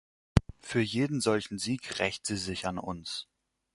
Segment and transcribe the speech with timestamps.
[0.57, 3.27] Für jeden solchen Sieg rächt sie sich an uns.